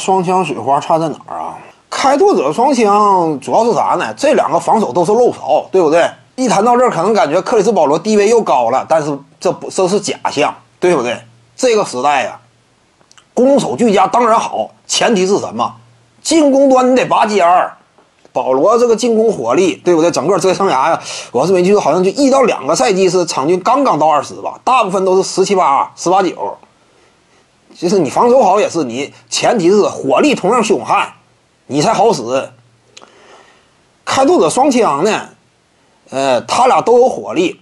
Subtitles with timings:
[0.00, 1.58] 双枪水花差在哪儿啊？
[1.90, 4.14] 开拓者双枪主要是啥呢？
[4.16, 6.08] 这两个防守都是漏勺，对不对？
[6.36, 11.20] 一谈到这儿，可能感觉克里斯保罗地位又高了，但是这不这是假象，对不对？
[11.54, 12.40] 这个时代呀，
[13.34, 15.74] 攻守俱佳当然好，前提是什么？
[16.22, 17.76] 进攻端你得拔尖儿。
[18.32, 20.08] 保罗这个进攻火力，对不对？
[20.08, 21.00] 整个职业生涯呀，
[21.32, 26.56] 我是没记错，好像就一到两个赛季是场均刚刚到二十吧，大部分都是十七八、十八九。
[27.74, 31.12] 其实你防守好也是，你前提是火力同样凶悍，
[31.66, 32.22] 你才好使。
[34.04, 35.28] 开拓者双枪呢，
[36.10, 37.60] 呃，他俩都有火力，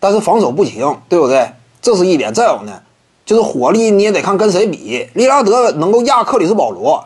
[0.00, 1.50] 但是防守不行，对不对？
[1.80, 2.32] 这是一点。
[2.34, 2.82] 再有呢，
[3.24, 5.08] 就是火力你也得看跟谁比。
[5.14, 7.04] 利拉德能够压克里斯保罗。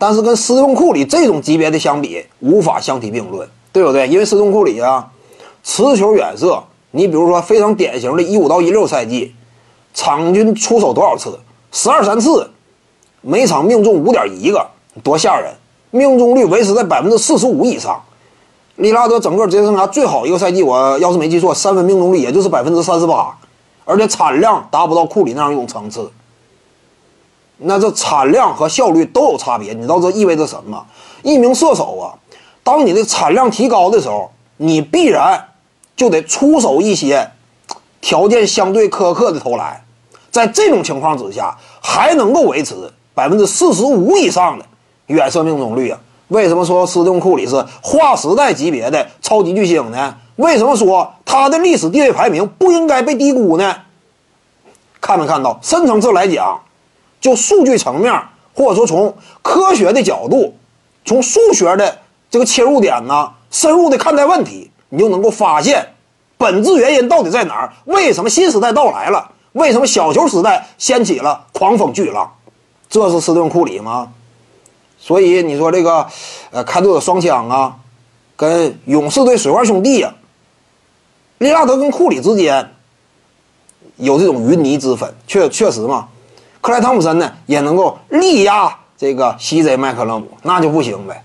[0.00, 4.06] 但是跟斯通库里这种级别的相比，无法相提并论，对不对？
[4.06, 5.10] 因为斯通库里啊，
[5.64, 9.34] 持球远射，你比如说非常典型的一五到一六赛季，
[9.94, 11.38] 场均出手多少次？
[11.72, 12.50] 十二三次，
[13.20, 14.66] 每场命中五点一个，
[15.02, 15.54] 多吓人！
[15.90, 18.02] 命中率维持在百分之四十五以上。
[18.76, 23.36] 利拉德整个职业生涯最好一个赛季，我要是没记错，三分命中率也就是百分之三十八，
[23.84, 26.10] 而且产量达不到库里那样一种层次。
[27.56, 30.86] 那这产量和效率都有差别，你知道这意味着什么？
[31.22, 32.14] 一名射手啊，
[32.62, 35.48] 当你的产量提高的时候，你必然
[35.96, 37.32] 就得出手一些
[38.00, 39.84] 条件相对苛刻的投篮。
[40.30, 42.74] 在这种情况之下，还能够维持
[43.14, 44.64] 百分之四十五以上的
[45.06, 45.98] 远射命中率啊？
[46.28, 50.14] 为什么说斯通库里是划时代级别的超级巨星呢？
[50.36, 53.74] 为什么说他的历史地位排名不应该被低估呢？
[55.00, 55.58] 看没看到？
[55.62, 56.60] 深层次来讲。
[57.20, 58.14] 就数据层面，
[58.54, 60.54] 或者说从科学的角度，
[61.04, 61.98] 从数学的
[62.30, 65.94] 这个切入点呢，深入的看待问题，你就能够发现
[66.38, 67.72] 本质原因到底在哪儿？
[67.84, 69.32] 为什么新时代到来了？
[69.52, 72.32] 为什么小球时代掀起了狂风巨浪？
[72.88, 74.10] 这是斯顿库里吗？
[75.00, 76.06] 所以你说这个，
[76.50, 77.76] 呃，开拓者双枪啊，
[78.36, 80.14] 跟勇士队水花兄弟呀，
[81.38, 82.74] 利拉德跟库里之间
[83.96, 86.08] 有这种云泥之分，确确实嘛。
[86.60, 91.24] 克莱汤普森呢也能够力压这个 CJ 麦克勒姆，那就不行呗。